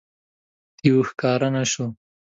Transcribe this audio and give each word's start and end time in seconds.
دېو 0.79 0.95
ښکاره 1.09 1.49
نه 1.55 1.63
شو. 1.71 1.85